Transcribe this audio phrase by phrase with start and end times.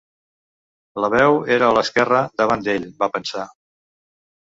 [1.05, 3.49] La veu era a l'esquerra davant d'ell, va pensar.